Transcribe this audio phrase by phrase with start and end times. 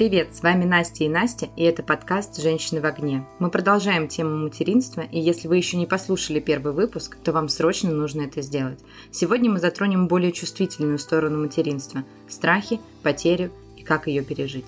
[0.00, 3.26] Привет, с вами Настя и Настя, и это подкаст «Женщины в огне».
[3.38, 7.90] Мы продолжаем тему материнства, и если вы еще не послушали первый выпуск, то вам срочно
[7.90, 8.78] нужно это сделать.
[9.12, 14.64] Сегодня мы затронем более чувствительную сторону материнства– страхи, потерю и как ее пережить.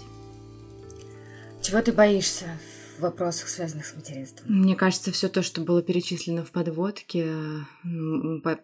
[1.62, 2.58] Чего ты боишься
[2.98, 4.54] в вопросах, связанных с материнством?
[4.54, 7.32] Мне кажется, все то, что было перечислено в подводке,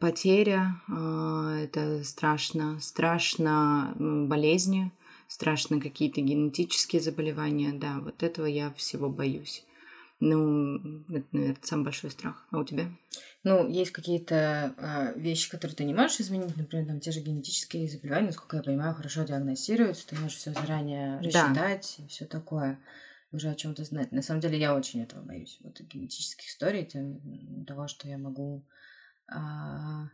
[0.01, 4.93] потеря, а, это страшно, страшно болезни,
[5.29, 9.65] страшно какие-то генетические заболевания, да, вот этого я всего боюсь.
[10.21, 12.45] Ну, это, наверное, самый большой страх.
[12.51, 12.91] А у тебя?
[13.45, 17.89] Ну, есть какие-то а, вещи, которые ты не можешь изменить, например, там те же генетические
[17.89, 22.05] заболевания, насколько я понимаю, хорошо диагностируются, ты можешь все заранее рассчитать да.
[22.05, 22.81] и все такое,
[23.31, 24.11] уже о чем-то знать.
[24.11, 28.67] На самом деле я очень этого боюсь, вот генетических историй, тем, того, что я могу
[29.29, 30.09] а,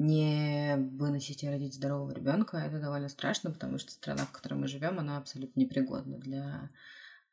[0.00, 4.66] не выносить и родить здорового ребенка, это довольно страшно, потому что страна, в которой мы
[4.66, 6.70] живем, она абсолютно непригодна для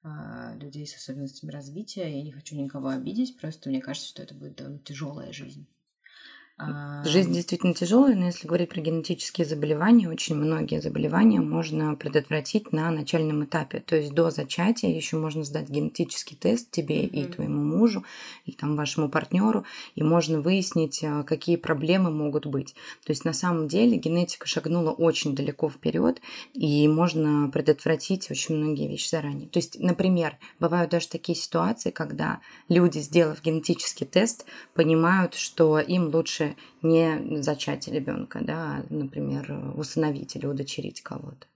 [0.04, 2.14] а, людей с особенностями развития.
[2.14, 5.66] Я не хочу никого обидеть, просто мне кажется, что это будет довольно тяжелая жизнь.
[7.06, 12.90] Жизнь действительно тяжелая, но если говорить про генетические заболевания, очень многие заболевания можно предотвратить на
[12.90, 13.80] начальном этапе.
[13.80, 17.10] То есть до зачатия еще можно сдать генетический тест тебе mm-hmm.
[17.10, 18.04] и твоему мужу,
[18.46, 22.74] и там вашему партнеру, и можно выяснить, а, какие проблемы могут быть.
[23.06, 26.22] То есть на самом деле генетика шагнула очень далеко вперед,
[26.56, 29.48] и можно предотвратить очень многие вещи заранее.
[29.48, 36.08] То есть, например, бывают даже такие ситуации, когда люди, сделав генетический тест, понимают, что им
[36.08, 36.47] лучше
[36.82, 41.48] не зачать ребенка, да, а, например, усыновить или удочерить кого-то.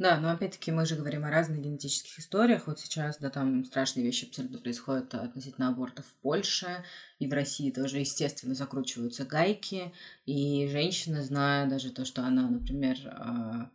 [0.00, 2.66] Да, но опять-таки мы же говорим о разных генетических историях.
[2.66, 6.82] Вот сейчас, да, там страшные вещи абсолютно происходят относительно абортов в Польше,
[7.18, 9.92] и в России тоже, естественно, закручиваются гайки,
[10.24, 13.70] и женщина, зная даже то, что она, например, а,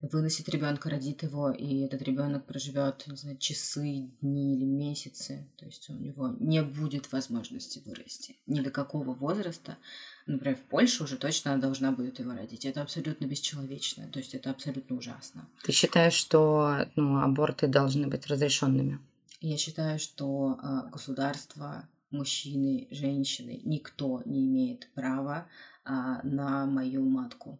[0.00, 5.48] выносит ребенка, родит его, и этот ребенок проживет, не знаю, часы, дни или месяцы.
[5.56, 9.78] То есть у него не будет возможности вырасти ни до какого возраста.
[10.26, 12.64] Например, в Польше уже точно она должна будет его родить.
[12.64, 14.08] Это абсолютно бесчеловечно.
[14.08, 15.48] То есть это абсолютно ужасно.
[15.62, 18.98] Ты считаешь, что ну, аборты должны быть разрешенными?
[19.40, 25.46] Я считаю, что э, государство, мужчины, женщины, никто не имеет права
[25.84, 25.90] э,
[26.22, 27.58] на мою матку.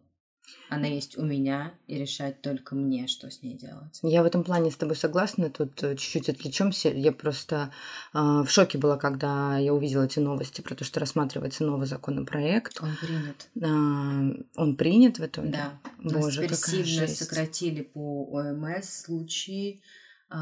[0.69, 3.99] Она есть у меня, и решать только мне, что с ней делать.
[4.03, 5.49] Я в этом плане с тобой согласна.
[5.49, 6.89] Тут э, чуть-чуть отвлечемся.
[6.89, 7.71] Я просто
[8.13, 12.81] э, в шоке была, когда я увидела эти новости про то, что рассматривается новый законопроект.
[12.81, 13.47] Он принят.
[13.55, 15.49] Э, он принят в итоге?
[15.51, 15.79] Да.
[16.03, 17.17] Боже, Теперь какая сильно жесть.
[17.17, 19.81] сократили по ОМС случаи,
[20.29, 20.35] э,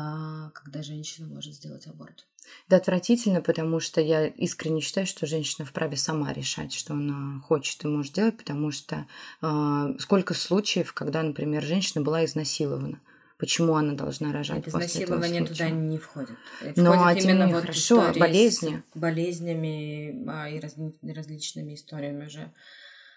[0.54, 2.26] когда женщина может сделать аборт.
[2.68, 7.84] Это отвратительно, потому что я искренне считаю, что женщина вправе сама решать, что она хочет
[7.84, 9.06] и может делать, потому что
[9.42, 13.00] э, сколько случаев, когда, например, женщина была изнасилована.
[13.38, 16.38] Почему она должна рожать после изнасилование этого туда не входит.
[16.58, 18.82] Входит Но а именно вот хорошо, болезни.
[18.94, 22.54] болезнями а, и раз, различными историями уже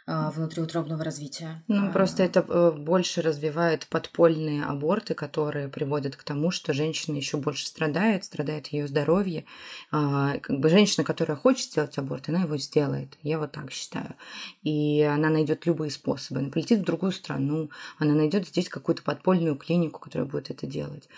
[0.08, 1.62] внутриутробного развития.
[1.68, 1.92] Ну, а...
[1.92, 7.66] просто это э, больше развивает подпольные аборты, которые приводят к тому, что женщина еще больше
[7.66, 9.44] страдает, страдает ее здоровье.
[9.90, 13.18] А, как бы женщина, которая хочет сделать аборт, она его сделает.
[13.22, 14.14] Я вот так считаю.
[14.62, 16.40] И она найдет любые способы.
[16.40, 21.08] Она полетит в другую страну, она найдет здесь какую-то подпольную клинику, которая будет это делать.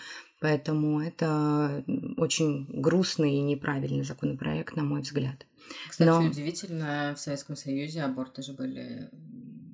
[0.41, 1.85] Поэтому это
[2.17, 5.47] очень грустный и неправильный законопроект, на мой взгляд.
[5.89, 6.21] Кстати, Но...
[6.23, 9.11] удивительно, в Советском Союзе аборты же были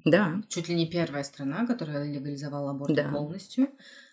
[0.05, 0.41] да.
[0.49, 3.09] чуть ли не первая страна, которая легализовала аборт да.
[3.11, 3.69] полностью.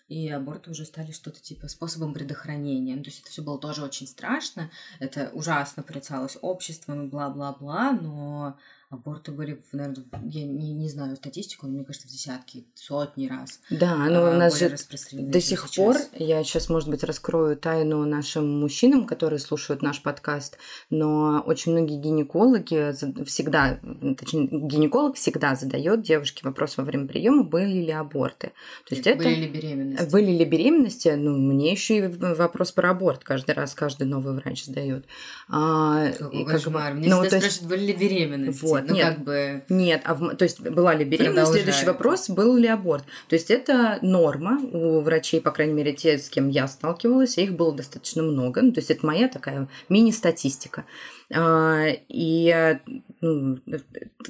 [0.08, 2.94] И аборты уже стали что-то типа способом предохранения.
[2.94, 4.70] Ну, то есть это все было тоже очень страшно.
[4.98, 8.58] Это ужасно порицалось обществом и бла-бла-бла, но
[8.94, 13.60] аборты были, наверное, я не, не знаю статистику, но мне кажется, в десятки, сотни раз.
[13.70, 14.70] Да, но а, у нас же
[15.12, 15.76] до сих сейчас.
[15.76, 20.58] пор, я сейчас, может быть, раскрою тайну нашим мужчинам, которые слушают наш подкаст,
[20.90, 22.94] но очень многие гинекологи
[23.24, 23.80] всегда,
[24.16, 28.52] точнее, гинеколог всегда задает девушке вопрос во время приема, были ли аборты.
[28.88, 29.28] То есть были это...
[29.28, 30.10] ли беременности?
[30.10, 31.08] Были ли беременности?
[31.08, 35.06] Ну, мне еще и вопрос про аборт каждый раз каждый новый врач задает.
[35.48, 37.56] А, и как бы, мне ну, всегда есть...
[37.56, 38.64] спрашивают, были ли беременности?
[38.64, 39.64] Вот, ну, нет, как бы...
[39.68, 40.34] Нет, а в...
[40.36, 41.52] то есть была ли беременность?
[41.52, 43.04] Следующий вопрос, был ли аборт.
[43.28, 47.54] То есть это норма у врачей, по крайней мере, те, с кем я сталкивалась, их
[47.54, 48.62] было достаточно много.
[48.62, 50.84] Ну, то есть это моя такая мини-статистика.
[51.32, 52.78] А, и
[53.20, 53.58] ну,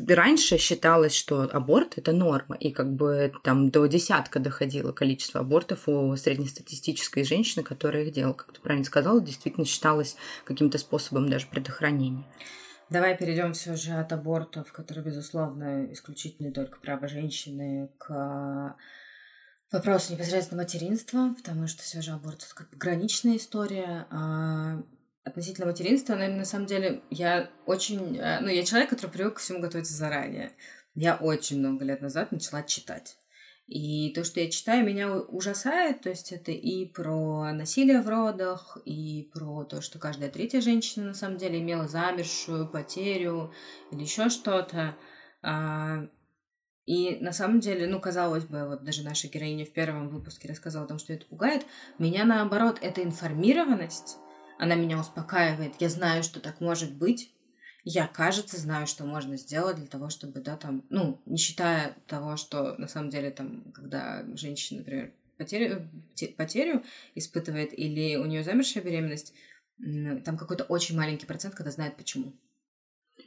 [0.08, 5.88] раньше считалось, что аборт это норма, и как бы там до десятка доходило количество абортов
[5.88, 8.34] у среднестатистической женщины, которая их делала.
[8.34, 12.24] Как ты правильно сказала, действительно считалось каким-то способом даже предохранения.
[12.90, 18.76] Давай перейдем все же от абортов, которые, безусловно, исключительно только право женщины, к
[19.72, 24.06] вопросу непосредственно материнства, потому что все же аборт это как бы граничная история.
[24.10, 24.82] А
[25.24, 28.16] относительно материнства, наверное, на самом деле я очень...
[28.18, 30.52] Э, ну, я человек, который привык ко всему готовиться заранее.
[30.94, 33.16] Я очень много лет назад начала читать.
[33.66, 36.02] И то, что я читаю, меня ужасает.
[36.02, 41.06] То есть это и про насилие в родах, и про то, что каждая третья женщина
[41.06, 43.52] на самом деле имела замершую потерю
[43.90, 44.96] или еще что-то.
[45.42, 46.06] А,
[46.84, 50.84] и на самом деле, ну, казалось бы, вот даже наша героиня в первом выпуске рассказала
[50.84, 51.64] о том, что это пугает.
[51.98, 54.18] Меня, наоборот, эта информированность,
[54.58, 55.74] она меня успокаивает.
[55.78, 57.34] Я знаю, что так может быть
[57.84, 62.36] я, кажется, знаю, что можно сделать для того, чтобы, да, там, ну, не считая того,
[62.36, 65.88] что на самом деле там, когда женщина, например, потерю,
[66.36, 66.82] потерю
[67.14, 69.34] испытывает или у нее замершая беременность,
[69.78, 72.32] там какой-то очень маленький процент, когда знает почему.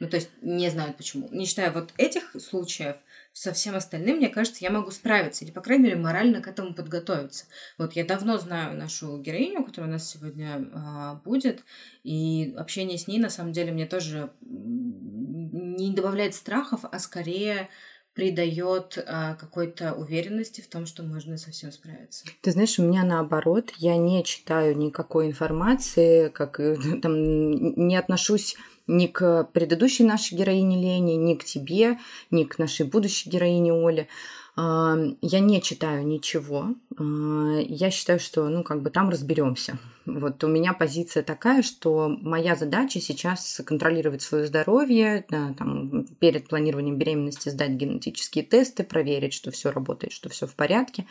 [0.00, 1.28] Ну, то есть не знают почему.
[1.30, 2.96] Не считая вот этих случаев,
[3.38, 6.74] со всем остальным, мне кажется, я могу справиться, или, по крайней мере, морально к этому
[6.74, 7.44] подготовиться.
[7.78, 11.62] Вот я давно знаю нашу героиню, которая у нас сегодня а, будет,
[12.02, 17.68] и общение с ней, на самом деле, мне тоже не добавляет страхов, а скорее
[18.12, 22.24] придает а, какой-то уверенности в том, что можно совсем справиться.
[22.40, 27.52] Ты знаешь, у меня наоборот, я не читаю никакой информации, как э, там
[27.86, 28.56] не отношусь
[28.88, 31.98] ни к предыдущей нашей героине Лене, ни к тебе,
[32.30, 34.08] ни к нашей будущей героине Оле.
[34.56, 36.74] А, я не читаю ничего.
[36.98, 39.78] А, я считаю, что, ну, как бы там разберемся.
[40.04, 46.96] Вот у меня позиция такая, что моя задача сейчас контролировать свое здоровье, там, перед планированием
[46.96, 51.06] беременности сдать генетические тесты, проверить, что все работает, что все в порядке.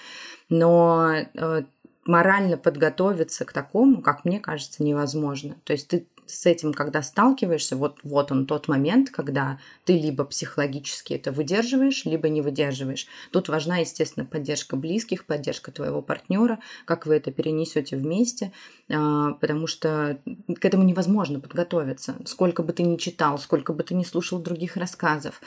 [0.49, 1.63] Но э,
[2.05, 5.55] морально подготовиться к такому, как мне кажется, невозможно.
[5.63, 10.23] То есть ты с этим, когда сталкиваешься, вот, вот он тот момент, когда ты либо
[10.23, 13.07] психологически это выдерживаешь, либо не выдерживаешь.
[13.31, 18.51] Тут важна, естественно, поддержка близких, поддержка твоего партнера, как вы это перенесете вместе,
[18.89, 20.19] а, потому что
[20.59, 22.15] к этому невозможно подготовиться.
[22.25, 25.41] Сколько бы ты ни читал, сколько бы ты ни слушал других рассказов.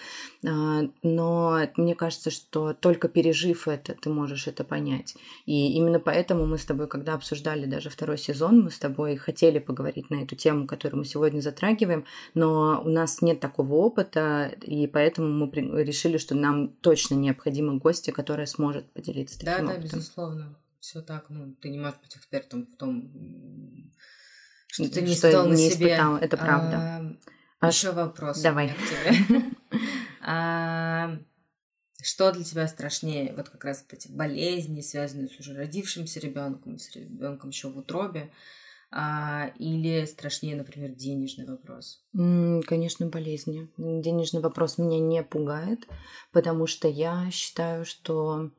[0.47, 5.15] А, но мне кажется, что только пережив это, ты можешь это понять.
[5.47, 9.59] И именно поэтому мы с тобой, когда обсуждали даже второй сезон, мы с тобой хотели
[9.59, 14.87] поговорить на эту тему, которую мы сегодня затрагиваем, но у нас нет такого опыта, и
[14.87, 19.83] поэтому мы решили, что нам точно необходима гостья, которая сможет поделиться таким да, опытом.
[19.83, 20.57] Да, безусловно.
[20.79, 23.93] Все так, ну, ты не можешь быть экспертом в том,
[24.69, 25.89] что ты не что испытал на не себе.
[25.89, 27.17] Испытал, это правда.
[27.59, 28.41] А, еще вопрос.
[28.41, 28.75] Давай.
[30.23, 31.19] А,
[32.03, 33.33] что для тебя страшнее?
[33.35, 38.31] Вот как раз эти болезни, связанные с уже родившимся ребенком, с ребенком еще в утробе
[38.93, 42.03] а, или страшнее, например, денежный вопрос?
[42.13, 43.69] Конечно, болезни.
[43.77, 45.87] Денежный вопрос меня не пугает,
[46.33, 48.51] потому что я считаю, что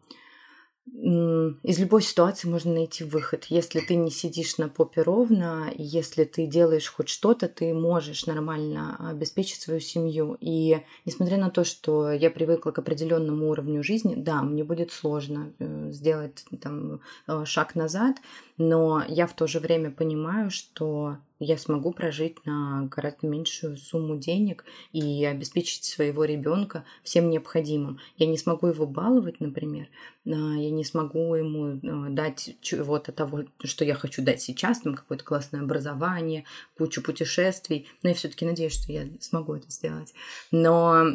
[0.94, 3.45] из любой ситуации можно найти выход.
[3.45, 8.98] Если ты не сидишь на попе ровно, если ты делаешь хоть что-то, ты можешь нормально
[9.10, 10.38] обеспечить свою семью.
[10.42, 15.54] И несмотря на то, что я привыкла к определенному уровню жизни, да, мне будет сложно
[15.60, 18.18] э, сделать там э, шаг назад,
[18.62, 24.16] но я в то же время понимаю, что я смогу прожить на гораздо меньшую сумму
[24.16, 24.63] денег
[24.94, 27.98] и обеспечить своего ребенка всем необходимым.
[28.18, 29.88] Я не смогу его баловать, например,
[30.28, 34.94] а, я не смогу ему а, дать чего-то того, что я хочу дать сейчас, там
[34.94, 36.46] какое-то классное образование,
[36.77, 40.13] кучу путешествий, но я все-таки надеюсь, что я смогу это сделать.
[40.51, 41.06] Но,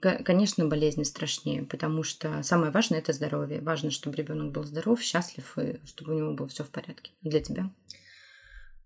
[0.00, 3.60] конечно, болезни страшнее, потому что самое важное это здоровье.
[3.60, 7.12] Важно, чтобы ребенок был здоров, счастлив и чтобы у него было все в порядке.
[7.22, 7.70] Для тебя?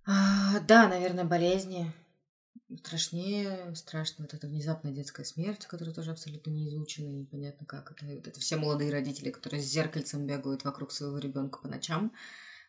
[0.07, 1.93] А, да, наверное, болезни.
[2.77, 8.07] Страшнее, страшно вот эта внезапная детская смерть, которая тоже абсолютно не изучена, непонятно как это.
[8.07, 12.13] Это все молодые родители, которые с зеркальцем бегают вокруг своего ребенка по ночам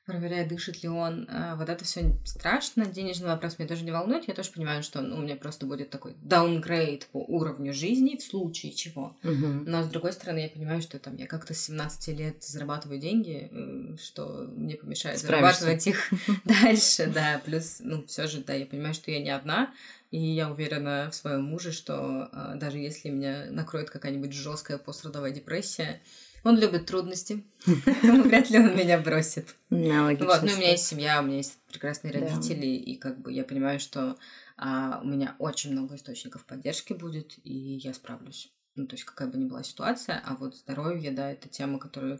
[0.09, 1.27] проверяя, дышит ли он.
[1.29, 2.85] А, вот это все страшно.
[2.85, 4.27] Денежный вопрос меня тоже не волнует.
[4.27, 8.23] Я тоже понимаю, что ну, у меня просто будет такой даунгрейд по уровню жизни в
[8.23, 9.15] случае чего.
[9.23, 9.65] Угу.
[9.67, 13.97] Но с другой стороны, я понимаю, что там я как-то с 17 лет зарабатываю деньги,
[14.01, 15.61] что мне помешает Справишься.
[15.61, 16.11] зарабатывать их
[16.45, 17.11] дальше.
[17.13, 19.71] Да, плюс, ну, все же, да, я понимаю, что я не одна.
[20.11, 25.29] И я уверена в своем муже, что а, даже если меня накроет какая-нибудь жесткая пострадовая
[25.29, 26.01] депрессия,
[26.43, 27.43] он любит трудности.
[27.65, 29.55] Вряд ли он меня бросит.
[29.69, 33.31] Да, вот, ну, у меня есть семья, у меня есть прекрасные родители, и как бы
[33.31, 34.17] я понимаю, что
[34.57, 38.51] а, у меня очень много источников поддержки будет, и я справлюсь.
[38.75, 42.19] Ну, то есть, какая бы ни была ситуация, а вот здоровье, да, это тема, которую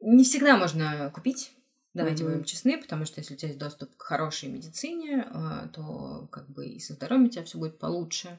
[0.00, 1.52] не всегда можно купить.
[1.94, 2.28] Давайте mm-hmm.
[2.28, 6.48] будем честны, потому что если у тебя есть доступ к хорошей медицине, а, то как
[6.50, 8.38] бы и со здоровьем у тебя все будет получше.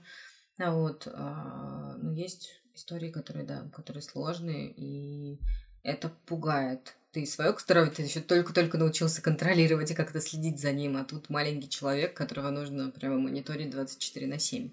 [0.60, 5.40] А вот, а, ну, есть истории, которые, да, которые сложные, и
[5.84, 6.96] это пугает.
[7.12, 11.30] Ты свое здоровье ты еще только-только научился контролировать и как-то следить за ним, а тут
[11.30, 14.70] маленький человек, которого нужно прямо мониторить 24 на 7.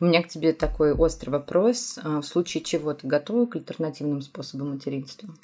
[0.00, 1.98] У меня к тебе такой острый вопрос.
[2.02, 5.34] А, в случае чего ты готова к альтернативным способам материнства?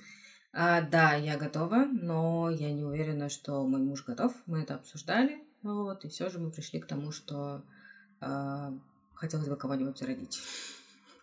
[0.52, 4.32] А, да, я готова, но я не уверена, что мой муж готов.
[4.46, 7.62] Мы это обсуждали, вот, и все же мы пришли к тому, что
[8.20, 8.72] э,
[9.14, 10.40] хотелось бы кого-нибудь родить.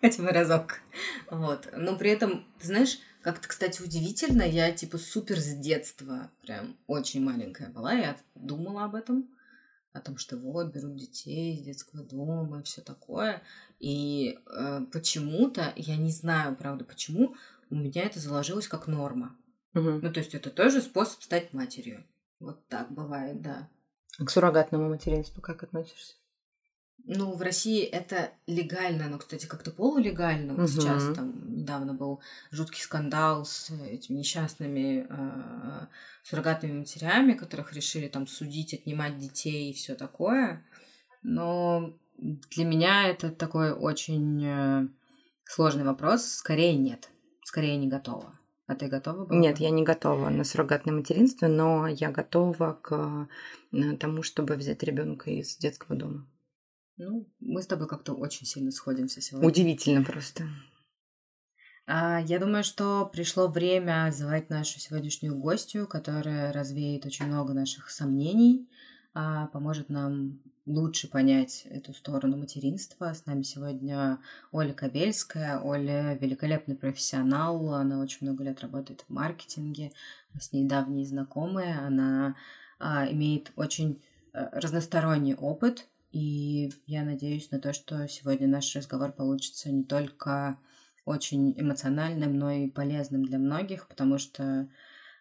[0.04, 0.82] Хотя бы разок.
[1.32, 1.70] Вот.
[1.78, 7.24] Но при этом, ты знаешь, как-то, кстати, удивительно, я типа супер с детства, прям очень
[7.24, 9.30] маленькая была, я думала об этом,
[9.94, 13.42] о том, что вот, берут детей из детского дома и все такое.
[13.80, 17.38] И э, почему-то, я не знаю, правда, почему,
[17.70, 19.38] у меня это заложилось как норма.
[19.74, 20.02] Угу.
[20.02, 22.04] Ну, то есть это тоже способ стать матерью.
[22.42, 23.70] Вот так бывает, да.
[24.20, 26.16] А к суррогатному материнству как относишься?
[27.06, 30.54] Ну, в России это легально, но, кстати, как-то полулегально.
[30.54, 30.82] Вот угу.
[30.82, 35.88] сейчас там недавно был жуткий скандал с этими несчастными э,
[36.24, 40.66] суррогатными матерями, которых решили там судить, отнимать детей и все такое.
[41.24, 44.88] Но для меня это такой очень э,
[45.44, 46.26] сложный вопрос.
[46.26, 47.10] Скорее нет.
[47.44, 48.40] Скорее не готова.
[48.66, 49.40] А ты готова была?
[49.40, 53.28] Нет, я не готова на суррогатное материнство, но я готова к
[53.74, 56.26] э, тому, чтобы взять ребенка из детского дома.
[56.98, 59.48] Ну, мы с тобой как-то очень сильно сходимся сегодня.
[59.48, 60.44] Удивительно просто.
[61.86, 67.90] А, я думаю, что пришло время звать нашу сегодняшнюю гостью, которая развеет очень много наших
[67.90, 68.70] сомнений,
[69.14, 73.14] а, поможет нам лучше понять эту сторону материнства.
[73.14, 74.20] С нами сегодня
[74.52, 75.60] Оля Кабельская.
[75.60, 79.92] Оля великолепный профессионал, она очень много лет работает в маркетинге,
[80.34, 82.36] мы с ней давние знакомые, она
[82.80, 89.12] а, имеет очень а, разносторонний опыт, и я надеюсь на то, что сегодня наш разговор
[89.12, 90.60] получится не только
[91.06, 94.70] очень эмоциональным, но и полезным для многих, потому что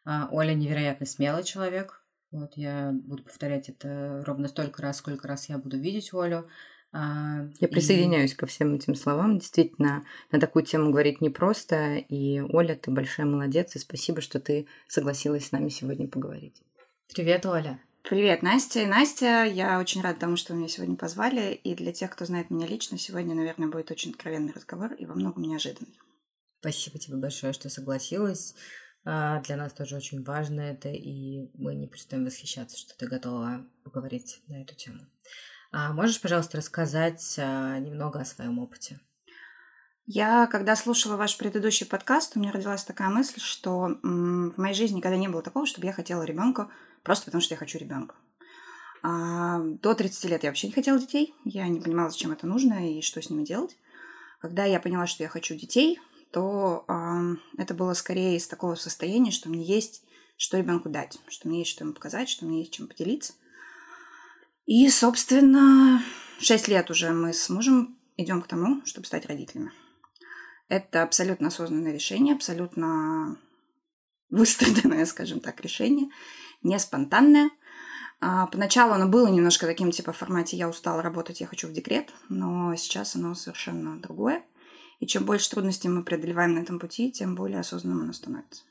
[0.05, 2.05] а, Оля невероятно смелый человек.
[2.31, 6.47] Вот я буду повторять это ровно столько раз, сколько раз я буду видеть Олю.
[6.93, 9.39] А, я присоединяюсь ко всем этим словам.
[9.39, 11.97] Действительно, на такую тему говорить непросто.
[11.97, 16.63] И, Оля, ты большая молодец, и спасибо, что ты согласилась с нами сегодня поговорить.
[17.15, 17.81] Привет, Оля.
[18.05, 19.45] Привет, Настя и Настя.
[19.45, 21.53] Я очень рада тому, что вы меня сегодня позвали.
[21.53, 25.15] И для тех, кто знает меня лично, сегодня, наверное, будет очень откровенный разговор и во
[25.15, 25.97] многом неожиданный.
[26.59, 28.57] Спасибо тебе большое, что согласилась.
[29.05, 33.65] А, для нас тоже очень важно это, и мы не перестаем восхищаться, что ты готова
[33.85, 35.07] поговорить на эту тему.
[35.71, 38.99] А можешь, пожалуйста, рассказать а, немного о своем опыте?
[40.07, 44.97] Я, когда слушала ваш предыдущий подкаст, у меня родилась такая мысль, что в моей жизни
[44.97, 46.69] никогда не было такого, чтобы я хотела ребенка
[47.03, 48.15] просто потому что я хочу ребенка.
[49.03, 51.35] А до 30 лет я вообще не хотела детей.
[51.45, 53.77] Я не понимала, зачем это нужно и что с ними делать.
[54.41, 59.31] Когда я поняла, что я хочу детей, то э, это было скорее из такого состояния,
[59.31, 60.05] что мне есть
[60.43, 63.35] что ребенку дать, что мне есть что ему показать, что мне есть чем поделиться.
[64.67, 66.03] И, собственно,
[66.41, 69.73] 6 лет уже мы с мужем идем к тому, чтобы стать родителями.
[70.69, 73.39] Это абсолютно осознанное решение, абсолютно
[74.31, 76.09] выстраданное, скажем так, решение
[76.63, 77.51] не спонтанное.
[78.21, 81.73] А поначалу оно было немножко таким, типа, в формате «я устала работать, я хочу в
[81.73, 84.45] декрет», но сейчас оно совершенно другое.
[85.01, 88.63] И чем больше трудностей мы преодолеваем на этом пути, тем более осознанным оно становится.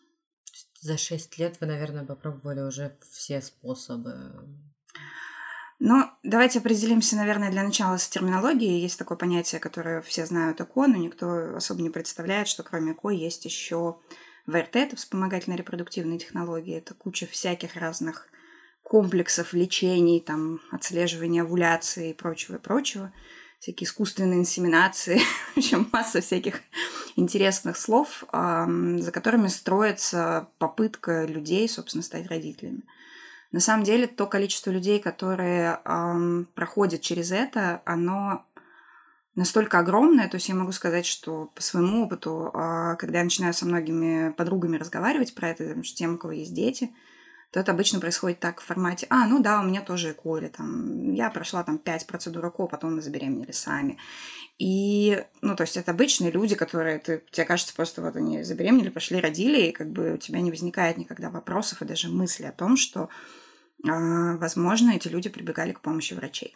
[0.80, 4.48] За шесть лет вы, наверное, попробовали уже все способы.
[5.80, 8.80] Но давайте определимся, наверное, для начала с терминологией.
[8.80, 13.10] Есть такое понятие, которое все знают ЭКО, но никто особо не представляет, что кроме ЭКО
[13.10, 14.00] есть еще
[14.52, 16.78] ВРТ– это вспомогательные репродуктивные технологии.
[16.78, 18.28] Это куча всяких разных
[18.84, 23.14] комплексов лечений, там, отслеживания овуляции и прочего, и прочего.
[23.60, 25.22] Всякие искусственные инсеминации,
[25.56, 26.62] в общем, масса всяких
[27.16, 32.84] интересных слов, за которыми строится попытка людей, собственно, стать родителями.
[33.52, 35.80] На самом деле, то количество людей, которые
[36.56, 38.46] проходят через это, оно
[39.36, 43.54] настолько огромная, то есть я могу сказать, что по своему опыту, а, когда я начинаю
[43.54, 46.92] со многими подругами разговаривать про это, там, тем, у кого есть дети,
[47.52, 50.48] то это обычно происходит так в формате, а, ну да, у меня тоже ЭКО, или
[50.48, 53.98] там, я прошла там пять процедур ЭКО, потом мы забеременели сами.
[54.58, 58.90] И, ну, то есть это обычные люди, которые, ты, тебе кажется, просто вот они забеременели,
[58.90, 62.54] пошли, родили, и как бы у тебя не возникает никогда вопросов и даже мысли о
[62.54, 63.10] том, что,
[63.84, 66.56] э, возможно, эти люди прибегали к помощи врачей.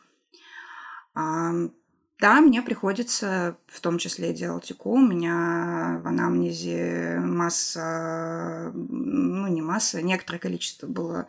[2.19, 4.87] Да, мне приходится в том числе делать ЭКО.
[4.87, 11.27] У меня в анамнезе масса, ну не масса, некоторое количество было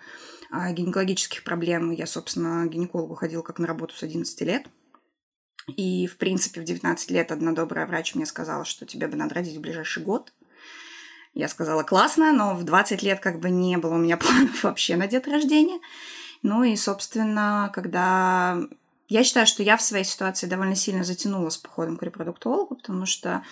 [0.50, 1.90] а, гинекологических проблем.
[1.90, 4.66] Я, собственно, к гинекологу ходила как на работу с 11 лет.
[5.76, 9.34] И, в принципе, в 19 лет одна добрая врач мне сказала, что тебе бы надо
[9.34, 10.32] родить в ближайший год.
[11.34, 14.96] Я сказала, классно, но в 20 лет как бы не было у меня планов вообще
[14.96, 15.80] на день рождения.
[16.42, 18.60] Ну и, собственно, когда...
[19.08, 23.06] Я считаю, что я в своей ситуации довольно сильно затянула с походом к репродуктологу, потому
[23.06, 23.44] что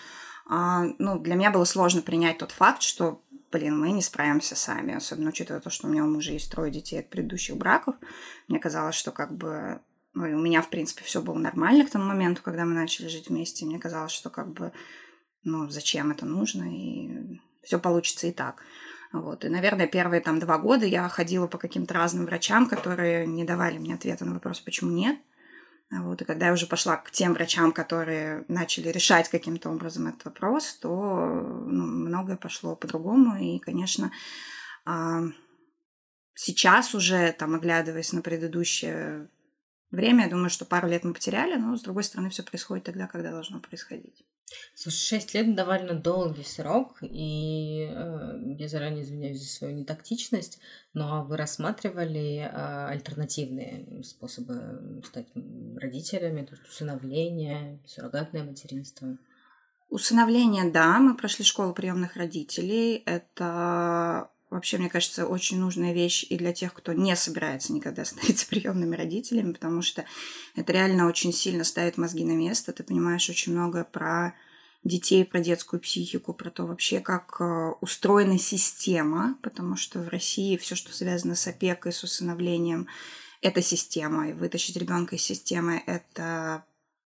[0.46, 4.94] а, ну, для меня было сложно принять тот факт, что, блин, мы не справимся сами,
[4.94, 7.94] особенно учитывая то, что у меня у мужа есть трое детей от предыдущих браков.
[8.49, 9.80] Мне казалось, что как бы
[10.12, 13.28] ну, у меня, в принципе, все было нормально к тому моменту, когда мы начали жить
[13.28, 13.64] вместе.
[13.64, 14.73] Мне казалось, что как бы,
[15.42, 18.62] ну, зачем это нужно, и все получится и так.
[19.12, 19.44] Вот.
[19.44, 23.78] И, наверное, первые там два года я ходила по каким-то разным врачам, которые не давали
[23.78, 25.18] мне ответа на вопрос, почему нет.
[26.02, 26.22] Вот.
[26.22, 30.74] И когда я уже пошла к тем врачам, которые начали решать каким-то образом этот вопрос,
[30.74, 30.88] то
[31.66, 33.36] ну, многое пошло по-другому.
[33.36, 34.10] И, конечно,
[34.84, 35.22] а,
[36.34, 39.28] сейчас уже, там, оглядываясь на предыдущее
[39.90, 43.06] время, я думаю, что пару лет мы потеряли, но, с другой стороны, все происходит тогда,
[43.06, 44.24] когда должно происходить.
[44.74, 50.58] Слушай, 6 лет довольно долгий срок, и э, я заранее извиняюсь за свою нетактичность,
[50.92, 55.28] но вы рассматривали э, альтернативные способы стать
[55.76, 59.16] родителями, то есть усыновление, суррогатное материнство?
[59.90, 63.02] Усыновление, да, мы прошли школу приемных родителей.
[63.06, 68.46] Это вообще, мне кажется, очень нужная вещь и для тех, кто не собирается никогда становиться
[68.46, 70.04] приемными родителями, потому что
[70.54, 72.72] это реально очень сильно ставит мозги на место.
[72.72, 74.34] Ты понимаешь очень много про
[74.84, 80.58] детей, про детскую психику, про то вообще, как э, устроена система, потому что в России
[80.58, 82.86] все, что связано с опекой, с усыновлением,
[83.40, 84.28] это система.
[84.28, 86.64] И вытащить ребенка из системы– это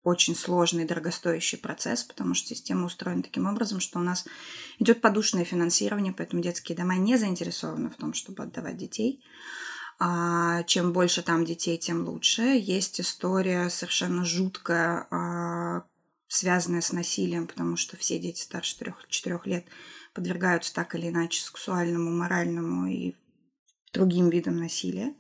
[0.08, 4.26] очень сложный и дорогостоящий процесс, потому что система устроена таким образом, что у нас
[4.80, 9.22] идет подушное финансирование, поэтому детские дома не заинтересованы в том, чтобы отдавать детей.
[10.00, 12.42] А чем больше там детей, тем лучше.
[12.42, 15.84] Есть история совершенно жуткая, а,
[16.30, 19.66] связанная с насилием, потому что все дети старше 3-4 лет
[20.14, 23.16] подвергаются так или иначе сексуальному, моральному и
[23.92, 25.14] другим видам насилия.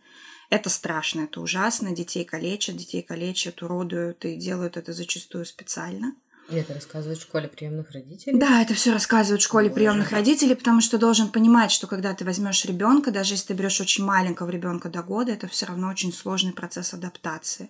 [0.50, 1.94] Это страшно, это ужасно.
[1.94, 6.14] Детей калечат, детей калечат, уродуют и делают это зачастую специально.
[6.50, 8.40] И это рассказывают в школе приемных родителей?
[8.40, 12.24] Да, это все рассказывают в школе приемных родителей, потому что должен понимать, что когда ты
[12.24, 16.14] возьмешь ребенка, даже если ты берешь очень маленького ребенка до года, это все равно очень
[16.14, 17.70] сложный процесс адаптации.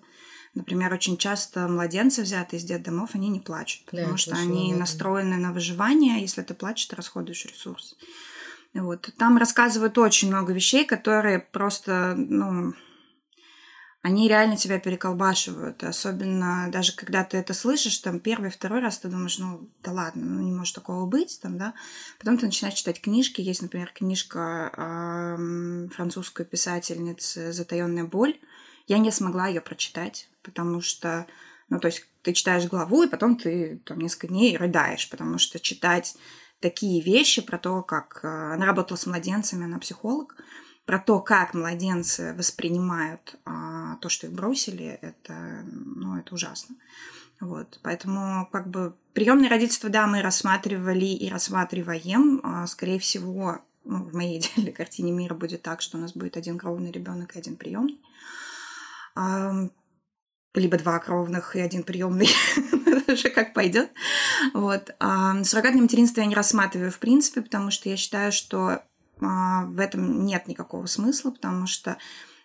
[0.54, 5.38] Например, очень часто младенцы, взятые из детдомов, они не плачут, потому да, что они настроены
[5.38, 6.18] на выживание.
[6.18, 7.96] А если ты плачешь, ты расходуешь ресурс.
[8.82, 9.10] Вот.
[9.18, 12.74] Там рассказывают очень много вещей, которые просто, ну,
[14.02, 15.84] они реально тебя переколбашивают.
[15.84, 20.24] особенно даже когда ты это слышишь, там первый, второй раз ты думаешь, ну да ладно,
[20.24, 21.74] ну не может такого быть, там, да.
[22.20, 23.42] Потом ты начинаешь читать книжки.
[23.42, 28.40] Есть, например, книжка э, французской писательницы «Затаенная боль».
[28.86, 31.28] Я не смогла ее прочитать, потому что,
[31.68, 35.60] ну, то есть ты читаешь главу, и потом ты там несколько дней рыдаешь, потому что
[35.60, 36.16] читать
[36.60, 40.36] такие вещи про то, как э, она работала с младенцами, она психолог,
[40.86, 46.78] про то, как младенцы воспринимают а, то, что их бросили, это, ну, это ужасно.
[47.42, 52.40] Вот, поэтому как бы приемное родительство, да, мы рассматривали и рассматриваем.
[52.42, 56.38] А, скорее всего, ну, в моей идеальной картине мира будет так, что у нас будет
[56.38, 58.00] один кровный ребенок и один приемный
[60.60, 62.30] либо два кровных и один приемный,
[63.08, 63.92] уже как пойдет.
[64.54, 64.96] Вот.
[65.00, 68.82] А суррогатное материнство я не рассматриваю в принципе, потому что я считаю, что
[69.22, 71.98] а, в этом нет никакого смысла, потому что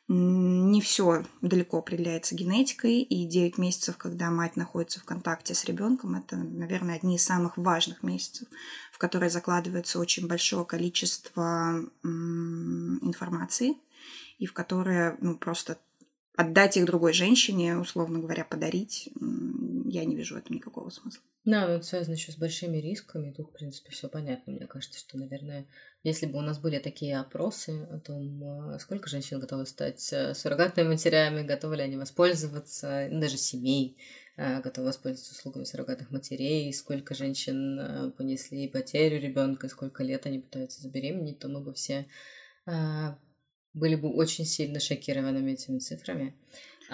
[0.08, 6.16] не все далеко определяется генетикой, и 9 месяцев, когда мать находится в контакте с ребенком,
[6.16, 8.48] это, наверное, одни из самых важных месяцев,
[8.92, 13.76] в которые закладывается очень большое количество информации,
[14.38, 15.78] и в которые ну, просто
[16.42, 19.10] отдать их другой женщине, условно говоря, подарить,
[19.92, 21.22] я не вижу в этом никакого смысла.
[21.44, 23.32] Да, но это связано еще с большими рисками.
[23.32, 24.52] Тут, в принципе, все понятно.
[24.52, 25.66] Мне кажется, что, наверное,
[26.04, 30.34] если бы у нас были такие опросы о том, а, сколько женщин готовы стать э,
[30.34, 33.96] суррогатными матерями, готовы ли они воспользоваться, даже семей,
[34.36, 40.38] а, готовы воспользоваться услугами суррогатных матерей, сколько женщин а, понесли потерю ребенка, сколько лет они
[40.38, 42.06] пытаются забеременеть, то мы бы все
[43.74, 46.34] были бы очень сильно шокированными этими цифрами.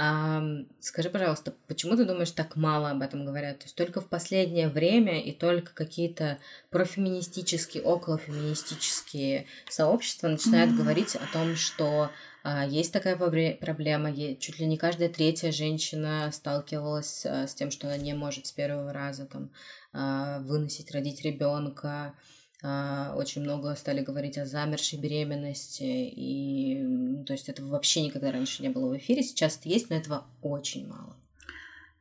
[0.00, 0.40] А,
[0.78, 3.58] скажи, пожалуйста, почему ты думаешь, так мало об этом говорят?
[3.58, 6.38] То есть только в последнее время и только какие-то
[6.70, 10.76] профеминистические, околофеминистические сообщества начинают mm-hmm.
[10.76, 12.10] говорить о том, что
[12.44, 17.88] а, есть такая проблема, чуть ли не каждая третья женщина сталкивалась а, с тем, что
[17.88, 19.50] она не может с первого раза там
[19.92, 22.14] а, выносить, родить ребенка.
[22.62, 28.62] А, очень много стали говорить о замершей беременности, и то есть этого вообще никогда раньше
[28.62, 31.16] не было в эфире, сейчас это есть, но этого очень мало.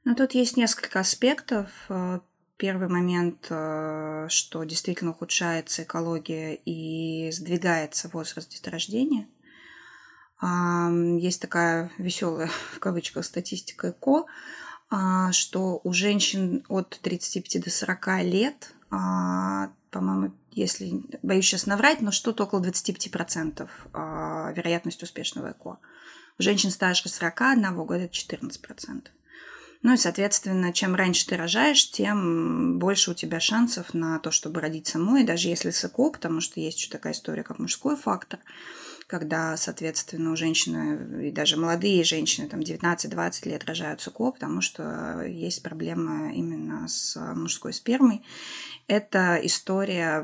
[0.03, 1.69] Ну, тут есть несколько аспектов.
[1.89, 2.21] А,
[2.57, 9.27] Первый момент, э, что действительно ухудшается экология и сдвигается возраст деторождения.
[10.39, 14.25] Есть такая веселая, в кавычках, статистика ЭКО,
[14.89, 22.02] а, что у женщин от 35 до 40 лет, а, по-моему, если, боюсь сейчас наврать,
[22.02, 25.80] но что-то около 25% а, вероятность успешного ЭКО.
[26.39, 29.08] У женщин старше 41 года это 14%.
[29.84, 34.60] Ну и, соответственно, чем раньше ты рожаешь, тем больше у тебя шансов на то, чтобы
[34.60, 38.39] родить самой, даже если с ЭКО, потому что есть еще такая история, как мужской фактор,
[39.07, 44.61] когда, соответственно, у женщины, и даже молодые женщины, там, 19-20 лет рожают с ЭКО, потому
[44.61, 48.21] что есть проблема именно с мужской спермой.
[48.87, 50.19] Это история,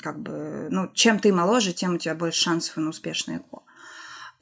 [0.00, 3.62] как бы, ну, чем ты моложе, тем у тебя больше шансов на успешное ЭКО.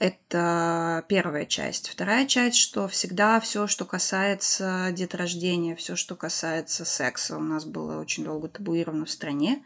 [0.00, 1.88] Это первая часть.
[1.88, 8.00] Вторая часть, что всегда все, что касается деторождения, все, что касается секса, у нас было
[8.00, 9.64] очень долго табуировано в стране.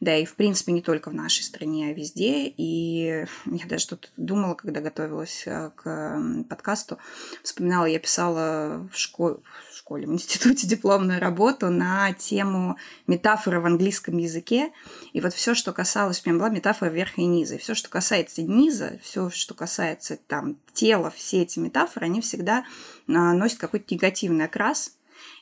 [0.00, 2.48] Да, и в принципе не только в нашей стране, а везде.
[2.48, 6.98] И я даже тут думала, когда готовилась э, к подкасту,
[7.42, 9.38] вспоминала, я писала в школе,
[9.86, 14.72] школе, в институте дипломную работу на тему метафоры в английском языке.
[15.12, 17.54] И вот все, что касалось, у меня была метафора верха и низа.
[17.54, 22.64] И все, что касается низа, все, что касается там тела, все эти метафоры, они всегда
[23.06, 24.95] а, носят какой-то негативный окрас,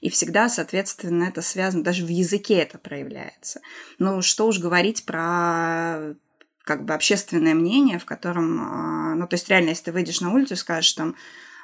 [0.05, 3.63] и всегда, соответственно, это связано, даже в языке это проявляется.
[3.99, 6.15] Ну, что уж говорить про
[6.63, 10.31] как бы общественное мнение, в котором, а, ну, то есть реально, если ты выйдешь на
[10.31, 11.17] улицу и скажешь там,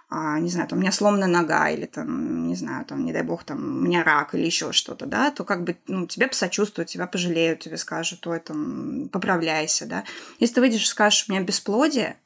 [0.08, 3.22] а, не знаю, там, у меня сломана нога, или там, не знаю, там, не дай
[3.22, 6.88] бог, там, у меня рак, или еще что-то, да, то как бы, ну, тебе посочувствуют,
[6.88, 10.04] тебя пожалеют, тебе скажут, ой, там, поправляйся, да.
[10.38, 12.16] Если ты выйдешь и скажешь, у меня бесплодие,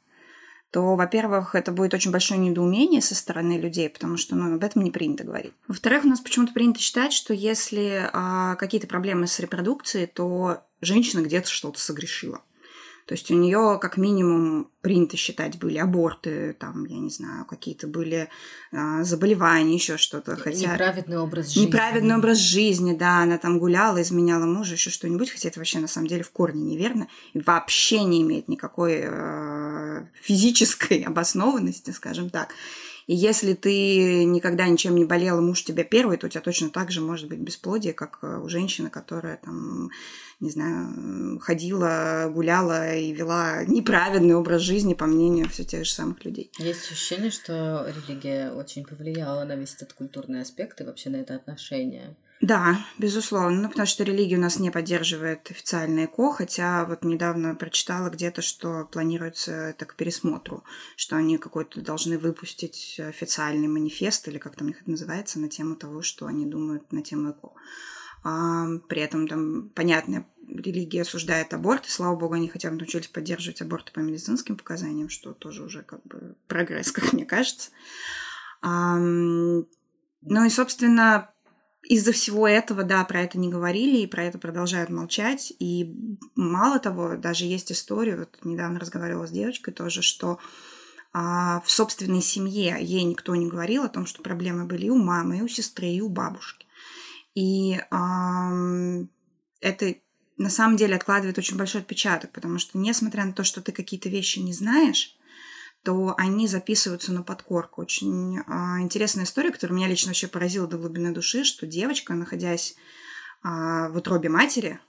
[0.74, 4.82] то, во-первых, это будет очень большое недоумение со стороны людей, потому что ну, об этом
[4.82, 5.52] не принято говорить.
[5.68, 11.20] Во-вторых, у нас почему-то принято считать, что если а, какие-то проблемы с репродукцией, то женщина
[11.20, 12.40] где-то что-то согрешила.
[13.06, 17.86] То есть у нее как минимум принято считать были аборты, там, я не знаю, какие-то
[17.86, 18.28] были
[18.72, 20.36] а, заболевания, еще что-то.
[20.36, 20.72] Хотя...
[20.72, 21.66] Неправедный образ жизни.
[21.66, 25.88] Неправедный образ жизни, да, она там гуляла, изменяла мужа, еще что-нибудь, хотя это вообще на
[25.88, 32.54] самом деле в корне неверно и вообще не имеет никакой э, физической обоснованности, скажем так.
[33.06, 36.90] И если ты никогда ничем не болела, муж тебя первый, то у тебя точно так
[36.90, 39.90] же может быть бесплодие, как э, у женщины, которая там,
[40.40, 46.24] не знаю, ходила, гуляла и вела неправильный образ жизни, по мнению все тех же самых
[46.24, 46.50] людей.
[46.58, 51.34] Есть ощущение, что религия очень повлияла на весь этот культурный аспект и вообще на это
[51.34, 52.16] отношение.
[52.44, 57.54] Да, безусловно, ну, потому что религия у нас не поддерживает официальное ЭКО, хотя вот недавно
[57.54, 60.62] прочитала где-то, что планируется это к пересмотру,
[60.94, 65.74] что они какой-то должны выпустить официальный манифест, или как там у это называется, на тему
[65.74, 67.52] того, что они думают на тему ЭКО.
[68.24, 73.08] А, при этом там, понятно, религия осуждает аборт, и слава богу, они хотя бы научились
[73.08, 77.70] поддерживать аборты по медицинским показаниям, что тоже уже как бы прогресс, как мне кажется.
[78.60, 81.30] А, ну и, собственно,
[81.88, 85.52] из-за всего этого, да, про это не говорили, и про это продолжают молчать.
[85.58, 85.94] И
[86.34, 90.38] мало того, даже есть история, вот недавно разговаривала с девочкой тоже, что
[91.12, 94.96] а, в собственной семье ей никто не говорил о том, что проблемы были и у
[94.96, 96.66] мамы, и у сестры, и у бабушки.
[97.34, 98.50] И а,
[99.60, 99.94] это
[100.36, 104.08] на самом деле откладывает очень большой отпечаток, потому что несмотря на то, что ты какие-то
[104.08, 105.13] вещи не знаешь,
[105.84, 107.82] то они записываются на подкорку.
[107.82, 112.74] Очень а, интересная история, которая меня лично вообще поразила до глубины души, что девочка, находясь
[113.42, 114.80] а, в утробе матери,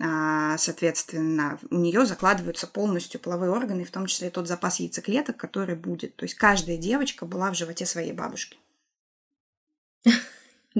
[0.00, 5.76] а, соответственно, у нее закладываются полностью половые органы, в том числе тот запас яйцеклеток, который
[5.76, 6.16] будет.
[6.16, 8.56] То есть каждая девочка была в животе своей бабушки.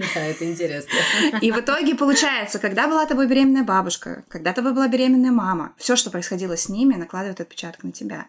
[0.15, 0.91] Да, это интересно.
[1.41, 5.97] И в итоге получается, когда была тобой беременная бабушка, когда тобой была беременная мама, все,
[5.97, 8.27] что происходило с ними, накладывает отпечаток на тебя.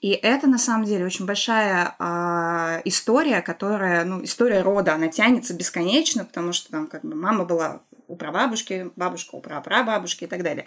[0.00, 5.54] И это на самом деле очень большая э, история, которая, ну, история рода, она тянется
[5.54, 10.42] бесконечно, потому что там как бы мама была у прабабушки, бабушка у прапрабабушки и так
[10.42, 10.64] далее.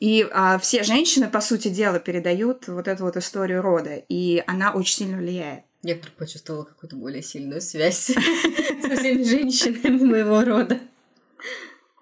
[0.00, 4.72] И а, все женщины, по сути дела, передают вот эту вот историю рода, и она
[4.72, 5.64] очень сильно влияет.
[5.82, 10.80] Я вдруг почувствовала какую-то более сильную связь со всеми женщинами моего рода.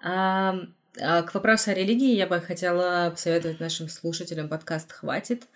[0.03, 0.55] А,
[0.95, 5.47] к вопросу о религии я бы хотела посоветовать нашим слушателям подкаст «Хватит».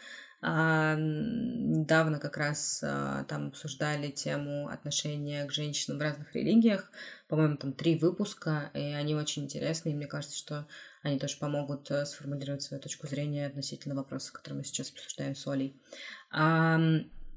[0.43, 6.91] А, недавно как раз а, там обсуждали тему отношения к женщинам в разных религиях.
[7.27, 9.93] По-моему, там три выпуска, и они очень интересные.
[9.93, 10.67] И мне кажется, что
[11.01, 15.47] они тоже помогут э, сформулировать свою точку зрения относительно вопроса, который мы сейчас обсуждаем с
[15.47, 15.75] Олей.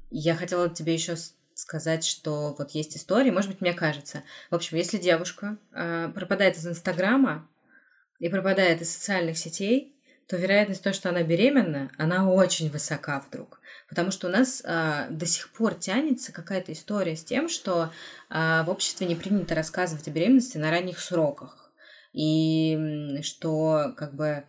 [0.09, 1.15] Я хотела тебе еще
[1.53, 4.23] сказать, что вот есть истории, может быть, мне кажется.
[4.49, 7.47] В общем, если девушка э, пропадает из Инстаграма
[8.19, 9.95] и пропадает из социальных сетей,
[10.27, 13.59] то вероятность того, что она беременна, она очень высока вдруг.
[13.87, 17.91] Потому что у нас а, до сих пор тянется какая-то история с тем, что
[18.29, 21.71] а, в обществе не принято рассказывать о беременности на ранних сроках.
[22.13, 24.45] И что как бы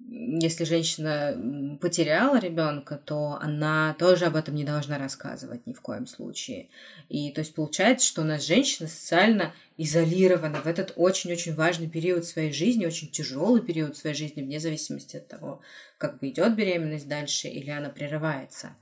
[0.00, 6.06] если женщина потеряла ребенка, то она тоже об этом не должна рассказывать ни в коем
[6.06, 6.68] случае.
[7.08, 12.24] И то есть получается, что у нас женщина социально изолирована в этот очень-очень важный период
[12.24, 15.60] своей жизни, очень тяжелый период своей жизни, вне зависимости от того,
[15.98, 18.76] как бы идет беременность дальше или она прерывается.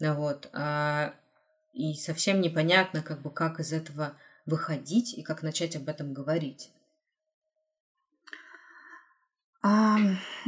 [0.00, 0.48] Вот.
[0.52, 1.14] А,
[1.72, 6.70] и совсем непонятно, как бы, как из этого выходить и как начать об этом говорить.
[9.68, 9.98] А,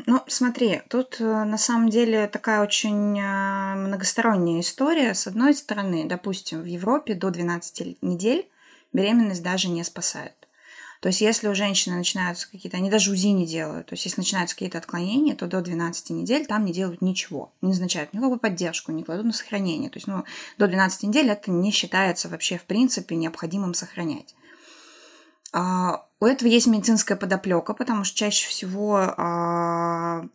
[0.06, 5.12] ну, смотри, тут э, на самом деле такая очень а, многосторонняя история.
[5.12, 8.48] С одной стороны, допустим, в Европе до 12 недель
[8.92, 10.34] беременность даже не спасает.
[11.00, 14.20] То есть, если у женщины начинаются какие-то, они даже УЗИ не делают, то есть, если
[14.20, 18.92] начинаются какие-то отклонения, то до 12 недель там не делают ничего, не назначают никакую поддержку,
[18.92, 19.90] не кладут на сохранение.
[19.90, 20.22] То есть, ну,
[20.58, 24.36] до 12 недель это не считается вообще, в принципе, необходимым сохранять.
[25.52, 30.26] А, у этого есть медицинская подоплека, потому что чаще всего, а,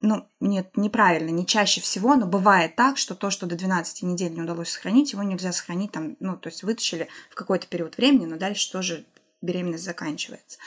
[0.00, 4.32] ну, нет, неправильно, не чаще всего, но бывает так, что то, что до 12 недель
[4.32, 8.26] не удалось сохранить, его нельзя сохранить там, ну, то есть вытащили в какой-то период времени,
[8.26, 9.04] но дальше тоже
[9.42, 10.58] беременность заканчивается.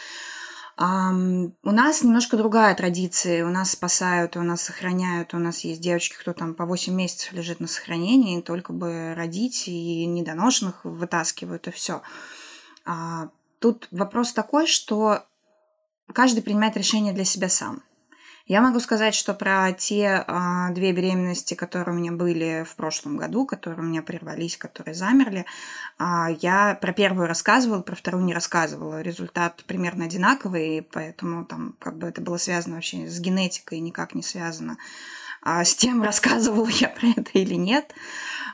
[0.75, 3.45] Um, у нас немножко другая традиция.
[3.45, 5.35] У нас спасают, у нас сохраняют.
[5.35, 9.67] У нас есть девочки, кто там по 8 месяцев лежит на сохранении, только бы родить,
[9.67, 12.01] и недоношенных вытаскивают, и все.
[12.01, 12.01] А,
[13.59, 15.25] тут вопрос такой, что
[16.13, 17.81] каждый принимает решение для себя сам.
[18.45, 23.15] Я могу сказать, что про те а, две беременности, которые у меня были в прошлом
[23.15, 25.45] году, которые у меня прервались, которые замерли,
[25.97, 29.01] а, я про первую рассказывала, про вторую не рассказывала.
[29.01, 34.23] Результат примерно одинаковый, поэтому там как бы это было связано вообще с генетикой, никак не
[34.23, 37.93] связано а, с тем, рассказывала я про это или нет.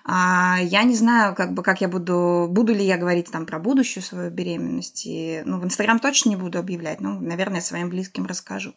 [0.05, 3.59] А, я не знаю, как бы, как я буду, буду ли я говорить там про
[3.59, 5.05] будущую свою беременность.
[5.05, 8.73] И, ну, в Инстаграм точно не буду объявлять, ну, наверное, своим близким расскажу.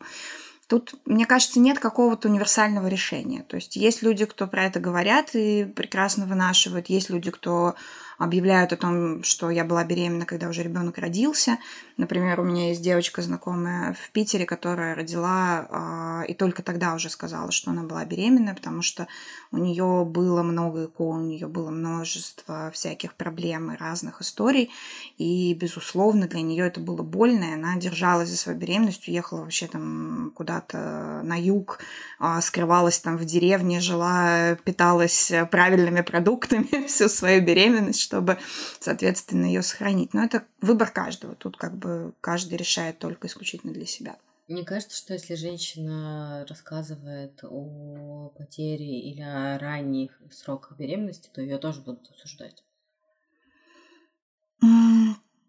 [0.67, 3.43] Тут, мне кажется, нет какого-то универсального решения.
[3.43, 7.75] То есть есть люди, кто про это говорят и прекрасно вынашивают, есть люди, кто
[8.23, 11.59] объявляют о том, что я была беременна, когда уже ребенок родился.
[11.97, 17.11] Например, у меня есть девочка знакомая в Питере, которая родила э, и только тогда уже
[17.11, 19.09] сказала, что она была беременна, потому что
[19.51, 24.71] у нее было много ЭКО, у нее было множество всяких проблем и разных историй.
[25.19, 29.67] И, безусловно, для нее это было больно, и она держалась за свою беременность, уехала вообще
[29.67, 31.81] там куда-то на юг,
[32.21, 38.39] э, скрывалась там в деревне, жила, питалась правильными продуктами всю свою беременность, чтобы,
[38.79, 40.13] соответственно, ее сохранить.
[40.13, 41.35] Но это выбор каждого.
[41.35, 44.17] Тут как бы каждый решает только исключительно для себя.
[44.49, 51.57] Мне кажется, что если женщина рассказывает о потере или о ранних сроках беременности, то ее
[51.57, 52.63] тоже будут осуждать.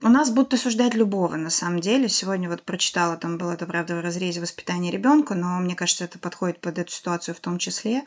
[0.05, 2.09] У нас будут осуждать любого, на самом деле.
[2.09, 6.19] Сегодня вот прочитала, там было это, правда, в разрезе воспитания ребенка, но мне кажется, это
[6.19, 8.03] подходит под эту ситуацию в том числе.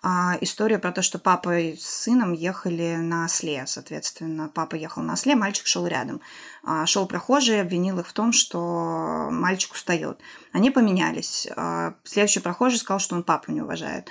[0.00, 4.48] А, история про то, что папа с сыном ехали на осле, соответственно.
[4.54, 6.20] Папа ехал на осле, мальчик шел рядом.
[6.62, 10.20] А, шел прохожий, обвинил их в том, что мальчик устает.
[10.52, 11.48] Они поменялись.
[11.56, 14.08] А, следующий прохожий сказал, что он папу не уважает.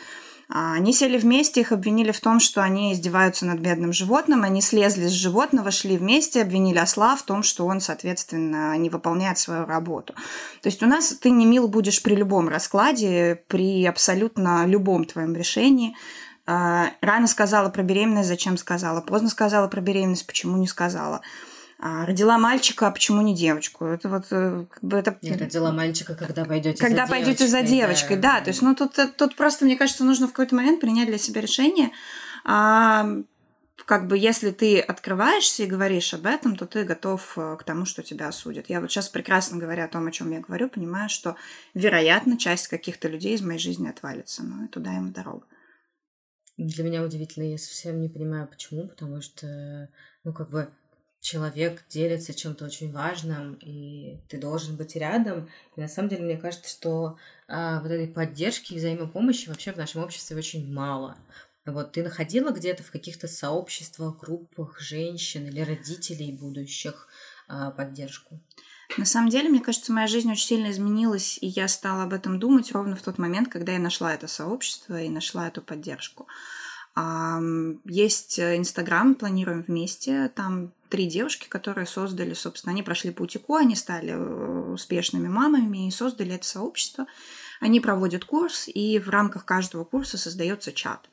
[0.52, 4.44] А, они сели вместе, их обвинили в том, что они издеваются над бедным животным.
[4.44, 9.38] Они слезли с животного, шли вместе, обвинили осла в том, что он, соответственно, не выполняет
[9.38, 10.14] свою работу.
[10.62, 15.36] То есть у нас ты не мил будешь при любом раскладе, при абсолютно любом твоем
[15.36, 15.96] решении.
[16.48, 19.02] А, рано сказала про беременность, зачем сказала?
[19.02, 21.22] Поздно сказала про беременность, почему не сказала?
[21.82, 23.86] А, родила мальчика, а почему не девочку?
[23.86, 25.18] Это вот э, как бы это...
[25.22, 28.40] Я родила мальчика, когда пойдете когда за пойдете за девочкой, да.
[28.40, 28.42] да.
[28.42, 31.18] То есть, ну тут, э, тут просто, мне кажется, нужно в какой-то момент принять для
[31.18, 31.92] себя решение.
[32.44, 33.08] А,
[33.86, 37.86] как бы если ты открываешься и говоришь об этом, то ты готов э, к тому,
[37.86, 38.70] что тебя осудят.
[38.70, 41.38] Я вот сейчас прекрасно говоря о том, о чем я говорю, понимаю, что,
[41.74, 45.48] вероятно, часть каких-то людей из моей жизни отвалится, но и туда им дорога.
[46.58, 49.88] Для меня удивительно, я совсем не понимаю, почему, потому что,
[50.26, 50.70] ну, как бы,
[51.22, 55.50] человек делится чем-то очень важным, и ты должен быть рядом.
[55.76, 59.78] И на самом деле, мне кажется, что а, вот этой поддержки и взаимопомощи вообще в
[59.78, 61.18] нашем обществе очень мало.
[61.66, 67.08] Вот ты находила где-то в каких-то сообществах, группах женщин или родителей будущих
[67.48, 68.40] а, поддержку?
[68.98, 72.40] На самом деле, мне кажется, моя жизнь очень сильно изменилась, и я стала об этом
[72.40, 76.28] думать ровно в тот момент, когда я нашла это сообщество и нашла эту поддержку.
[77.86, 80.28] Есть Инстаграм, планируем вместе.
[80.30, 85.88] Там три девушки, которые создали, собственно, они прошли путь ИКО, они стали э, успешными мамами
[85.88, 87.06] и создали это сообщество.
[87.60, 91.10] Они проводят курс, и в рамках каждого курса создается чат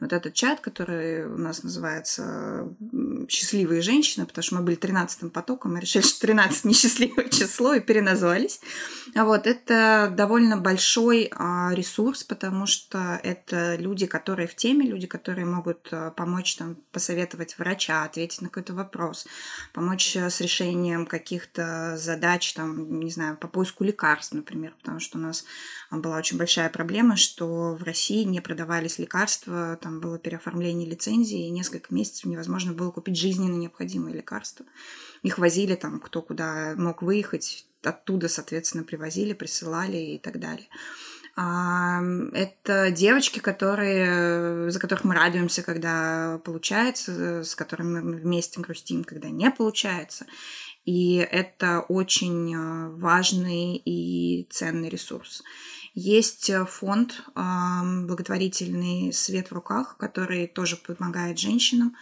[0.00, 2.72] вот этот чат, который у нас называется
[3.28, 7.80] «Счастливые женщины», потому что мы были 13-м потоком, мы решили, что 13 несчастливое число, и
[7.80, 8.60] переназвались.
[9.14, 15.06] А вот это довольно большой а, ресурс, потому что это люди, которые в теме, люди,
[15.06, 19.26] которые могут а, помочь там, посоветовать врача, ответить на какой-то вопрос,
[19.72, 25.18] помочь э, с решением каких-то задач, там, не знаю, по поиску лекарств, например, потому что
[25.18, 25.44] у нас
[25.90, 31.50] была очень большая проблема, что в России не продавались лекарства, там было переоформление лицензии, и
[31.50, 34.66] несколько месяцев невозможно было купить жизненно необходимые лекарства.
[35.22, 40.68] Их возили там кто куда мог выехать, оттуда, соответственно, привозили, присылали и так далее.
[41.40, 42.02] А,
[42.32, 49.28] это девочки, которые, за которых мы радуемся, когда получается, с которыми мы вместе грустим, когда
[49.28, 50.26] не получается.
[50.84, 55.44] И это очень а, важный и ценный ресурс.
[55.94, 61.96] Есть э, фонд благотворительный «Свет в руках», который тоже помогает женщинам.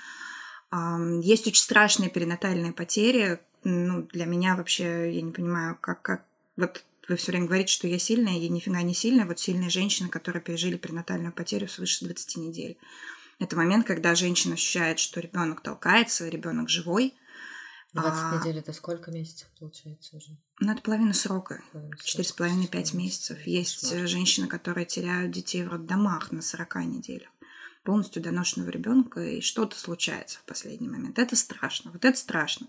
[1.22, 3.40] Есть очень страшные перинатальные потери.
[3.64, 6.24] Ну, для меня вообще, я не понимаю, как, как...
[6.56, 9.26] Вот вы все время говорите, что я сильная, я нифига не сильная.
[9.26, 12.76] Вот сильные женщины, которые пережили перинатальную потерю свыше 20 недель.
[13.38, 17.14] Это момент, когда женщина ощущает, что ребенок толкается, ребенок живой–
[17.96, 18.38] 20 а...
[18.38, 20.36] недель это сколько месяцев получается уже?
[20.60, 21.62] Ну, это половина срока.
[22.02, 23.38] Четыре с половиной, пять месяцев.
[23.46, 24.06] Есть Кошмар.
[24.06, 27.28] женщины, которые теряют детей в роддомах на 40 неделях.
[27.87, 31.18] Полностью доношенного ребенка, и что-то случается в последний момент.
[31.20, 31.92] Это страшно.
[31.92, 32.66] Вот это страшно.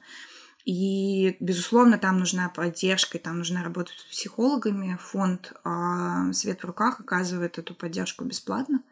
[0.63, 4.99] И, безусловно, там нужна поддержка, и там нужна работа с психологами.
[5.01, 8.83] Фонд э, «Свет в руках» оказывает эту поддержку бесплатно.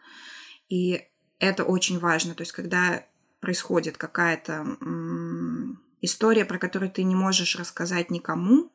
[0.67, 1.03] И
[1.37, 2.33] это очень важно.
[2.33, 3.05] То есть, когда
[3.39, 4.65] происходит какая-то
[6.01, 8.71] история, про которую ты не можешь рассказать никому,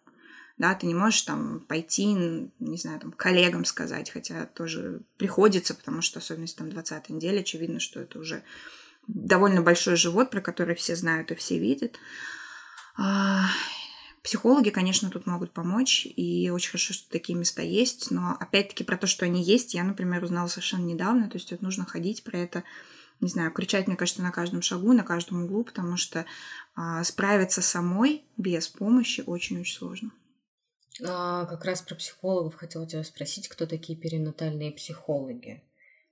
[0.60, 6.02] да, ты не можешь там пойти, не знаю, там, коллегам сказать, хотя тоже приходится, потому
[6.02, 8.42] что, особенно если там 20 неделя, очевидно, что это уже
[9.06, 11.96] довольно большой живот, про который все знают и все видят.
[12.98, 13.46] А,
[14.22, 18.98] психологи, конечно, тут могут помочь, и очень хорошо, что такие места есть, но опять-таки про
[18.98, 22.36] то, что они есть, я, например, узнала совершенно недавно, то есть вот нужно ходить про
[22.36, 22.64] это
[23.22, 26.26] не знаю, кричать, мне кажется, на каждом шагу, на каждом углу, потому что
[26.74, 30.10] а, справиться самой без помощи очень-очень сложно.
[31.06, 35.62] А, как раз про психологов хотела тебя спросить, кто такие перинатальные психологи?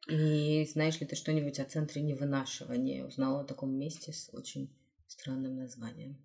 [0.09, 3.05] И знаешь ли ты что-нибудь о центре невынашивания?
[3.05, 4.70] Узнала о таком месте с очень
[5.07, 6.16] странным названием.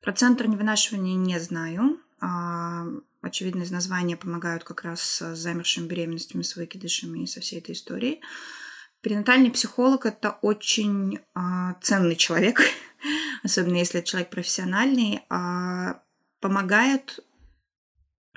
[0.00, 2.00] Про центр невынашивания не знаю.
[2.20, 2.86] А,
[3.20, 7.72] очевидно, из названия помогают как раз с замершими беременностями, с выкидышами и со всей этой
[7.72, 8.20] историей.
[9.02, 12.60] Перинатальный психолог– это очень а, ценный человек,
[13.42, 16.02] особенно если это человек профессиональный, а,
[16.40, 17.20] помогают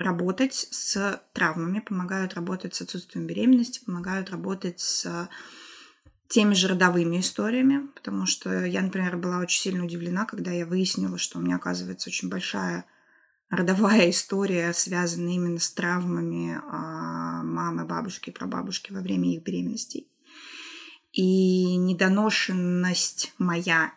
[0.00, 5.28] работать с травмами, помогают работать с отсутствием беременности, помогают работать с
[6.28, 11.18] теми же родовыми историями, потому что я, например, была очень сильно удивлена, когда я выяснила,
[11.18, 12.84] что у меня, оказывается, очень большая
[13.50, 20.06] родовая история, связанная именно с травмами а, мамы, бабушки, прабабушки во время их беременностей.
[21.12, 23.92] И недоношенность моя,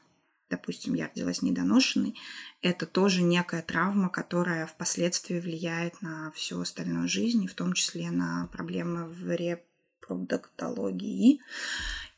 [0.53, 2.15] допустим, я родилась недоношенной,
[2.61, 8.11] это тоже некая травма, которая впоследствии влияет на всю остальную жизнь, и в том числе
[8.11, 11.41] на проблемы в репродуктологии.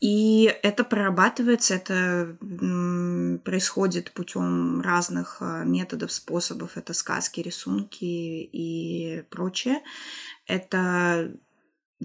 [0.01, 2.37] И это прорабатывается, это
[3.43, 6.75] происходит путем разных а, методов, способов.
[6.75, 9.81] Это сказки, рисунки и прочее.
[10.47, 11.31] Это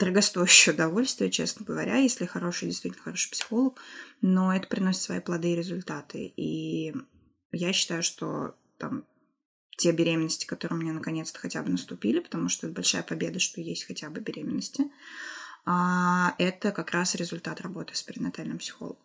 [0.01, 3.81] дорогостоящее удовольствие, честно говоря, если хороший, действительно хороший психолог,
[4.23, 6.33] но это приносит свои плоды и результаты.
[6.37, 6.95] И
[7.53, 9.05] я считаю, что там
[9.77, 13.61] те беременности, которые у меня наконец-то хотя бы наступили, потому что это большая победа, что
[13.61, 14.85] есть хотя бы беременности,
[15.65, 19.05] а это как раз результат работы с перинатальным психологом.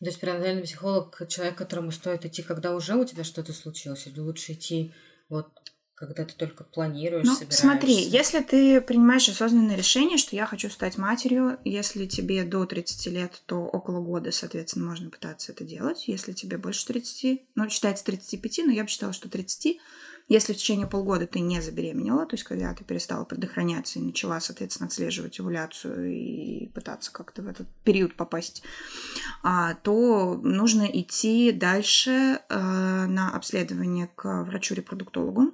[0.00, 4.06] То есть перинатальный психолог– человек, к которому стоит идти, когда уже у тебя что-то случилось,
[4.06, 4.92] или лучше идти
[5.28, 5.48] вот
[5.94, 7.62] когда ты только планируешь, ну, собираешься.
[7.62, 13.06] Смотри, если ты принимаешь осознанное решение, что я хочу стать матерью, если тебе до 30
[13.12, 16.08] лет, то около года, соответственно, можно пытаться это делать.
[16.08, 19.78] Если тебе больше 30, ну, считается 35, но я бы считала, что 30.
[20.26, 24.40] Если в течение полгода ты не забеременела, то есть когда ты перестала предохраняться и начала,
[24.40, 28.62] соответственно, отслеживать овуляцию и пытаться как-то в этот период попасть,
[29.42, 35.52] а, то нужно идти дальше э, на обследование к врачу-репродуктологу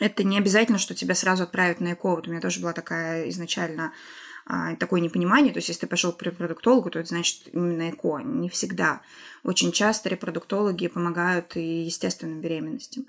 [0.00, 2.16] это не обязательно, что тебя сразу отправят на ЭКО.
[2.16, 3.92] Вот у меня тоже была такая изначально
[4.46, 5.52] а, такое непонимание.
[5.52, 8.22] То есть, если ты пошел к репродуктологу, то это значит именно ЭКО.
[8.24, 9.02] Не всегда.
[9.44, 13.06] Очень часто репродуктологи помогают и естественным беременностям.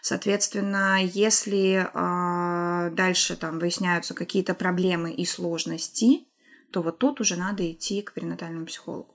[0.00, 6.24] Соответственно, если э, дальше там выясняются какие-то проблемы и сложности,
[6.72, 9.14] то вот тут уже надо идти к перинатальному психологу.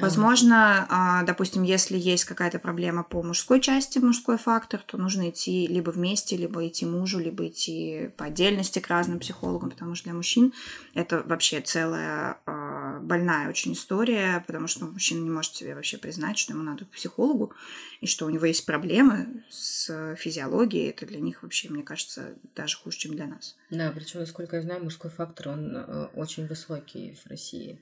[0.00, 5.66] Возможно, а, допустим, если есть какая-то проблема по мужской части, мужской фактор, то нужно идти
[5.66, 10.14] либо вместе, либо идти мужу, либо идти по отдельности к разным психологам, потому что для
[10.14, 10.54] мужчин
[10.94, 16.38] это вообще целая а, больная очень история, потому что мужчина не может себе вообще признать,
[16.38, 17.52] что ему надо к психологу,
[18.00, 20.88] и что у него есть проблемы с физиологией.
[20.88, 23.56] Это для них вообще, мне кажется, даже хуже, чем для нас.
[23.70, 27.78] Да, причем, насколько я знаю, мужской фактор, он э, очень высокий в России.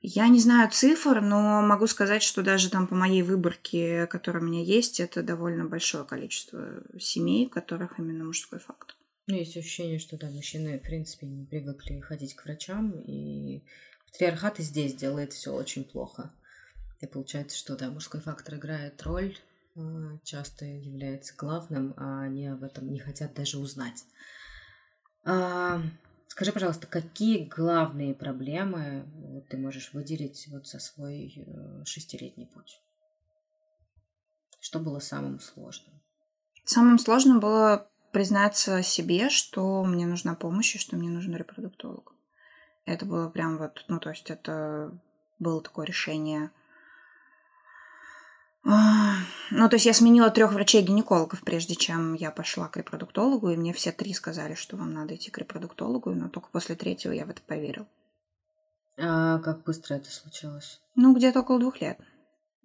[0.00, 4.46] Я не знаю цифр, но могу сказать, что даже там по моей выборке, которая у
[4.46, 8.94] меня есть, это довольно большое количество семей, в которых именно мужской фактор.
[9.26, 13.64] Ну, есть ощущение, что да, мужчины, в принципе, не привыкли ходить к врачам, и
[14.12, 16.30] патриархат и здесь делает все очень плохо.
[17.00, 19.36] И получается, что да, мужской фактор играет роль,
[19.74, 24.04] а, часто является главным, а они об этом не хотят даже узнать.
[26.36, 32.78] Скажи, пожалуйста, какие главные проблемы вот, ты можешь выделить вот за свой э, шестилетний путь?
[34.60, 35.98] Что было самым сложным?
[36.66, 42.12] Самым сложным было признаться себе, что мне нужна помощь и что мне нужен репродуктолог.
[42.84, 44.92] Это было прям вот, ну, то есть это
[45.38, 46.50] было такое решение–
[48.68, 53.72] ну, то есть я сменила трех врачей-гинекологов, прежде чем я пошла к репродуктологу, и мне
[53.72, 57.30] все три сказали, что вам надо идти к репродуктологу, но только после третьего я в
[57.30, 57.86] это поверил.
[58.98, 60.80] А как быстро это случилось?
[60.96, 62.00] Ну, где-то около двух лет.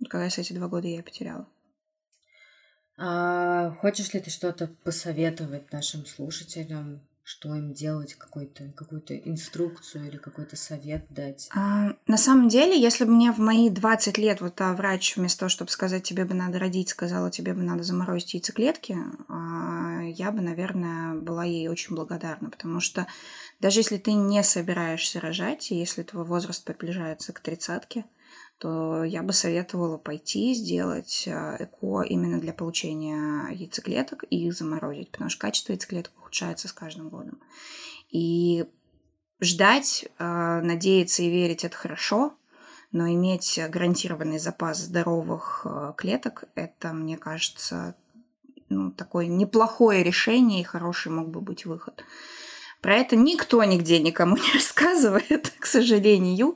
[0.09, 1.47] Как раз эти два года я потеряла.
[2.97, 7.01] А хочешь ли ты что-то посоветовать нашим слушателям
[7.31, 11.49] что им делать, какую-то какую инструкцию или какой-то совет дать?
[11.55, 15.39] А, на самом деле, если бы мне в мои 20 лет вот а врач вместо
[15.39, 18.97] того, чтобы сказать, тебе бы надо родить, сказала, тебе бы надо заморозить яйцеклетки,
[19.29, 23.07] а, я бы, наверное, была ей очень благодарна, потому что
[23.61, 28.03] даже если ты не собираешься рожать, и если твой возраст приближается к тридцатке,
[28.61, 35.09] то я бы советовала пойти сделать а, ЭКО именно для получения яйцеклеток и их заморозить,
[35.09, 37.39] потому что качество яйцеклеток ухудшается с каждым годом.
[38.11, 38.67] И
[39.39, 42.35] ждать, а, надеяться и верить это хорошо,
[42.91, 47.95] но иметь гарантированный запас здоровых а, клеток, это, мне кажется,
[48.69, 52.03] ну, такое неплохое решение и хороший мог бы быть выход.
[52.81, 56.55] Про это никто нигде никому не рассказывает, к сожалению.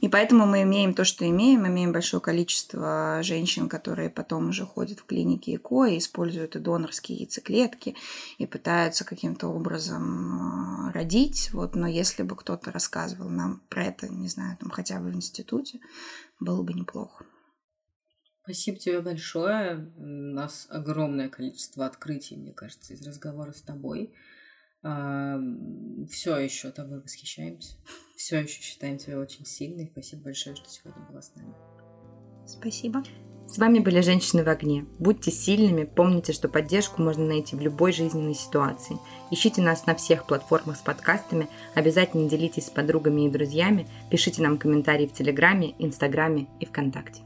[0.00, 1.66] И поэтому мы имеем то, что имеем.
[1.66, 7.18] Имеем большое количество женщин, которые потом уже ходят в клинике ЭКО и используют и донорские
[7.18, 7.94] яйцеклетки
[8.38, 11.50] и пытаются каким-то образом э, родить.
[11.52, 15.14] Вот, но если бы кто-то рассказывал нам про это, не знаю, там хотя бы в
[15.14, 15.80] институте,
[16.40, 17.26] было бы неплохо.
[18.44, 19.92] Спасибо тебе большое.
[19.98, 24.14] У нас огромное количество открытий, мне кажется, из разговора с тобой
[26.10, 27.76] все еще тобой восхищаемся.
[28.16, 29.88] Все еще считаем тебя очень сильной.
[29.92, 31.54] Спасибо большое, что сегодня была с нами.
[32.46, 33.02] Спасибо.
[33.48, 34.86] С вами были «Женщины в огне».
[34.98, 38.98] Будьте сильными, помните, что поддержку можно найти в любой жизненной ситуации.
[39.30, 44.58] Ищите нас на всех платформах с подкастами, обязательно делитесь с подругами и друзьями, пишите нам
[44.58, 47.25] комментарии в Телеграме, Инстаграме и ВКонтакте.